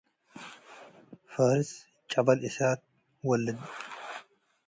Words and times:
ፋርስ 1.31 1.69
ጨበል 2.11 2.39
እሳት 2.47 2.81
ወልድ። 3.27 3.57